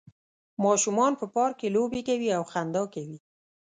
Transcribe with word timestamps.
ماشومان 0.63 1.11
په 1.19 1.25
پارک 1.35 1.55
کې 1.59 1.67
لوبې 1.75 2.01
کوي 2.07 2.29
او 2.37 2.43
خندا 2.51 2.83
کوي 2.93 3.17